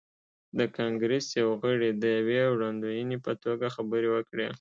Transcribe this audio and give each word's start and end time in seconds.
د 0.57 0.59
کانګریس 0.77 1.27
یو 1.41 1.49
غړي 1.61 1.89
د 2.03 2.03
یوې 2.19 2.41
وړاندوینې 2.53 3.17
په 3.25 3.31
توګه 3.43 3.65
خبرې 3.75 4.09
وکړې. 4.11 4.47